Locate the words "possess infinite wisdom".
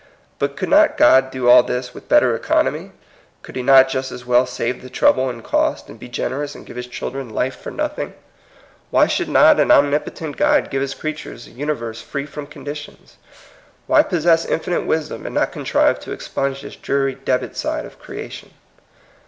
14.01-15.27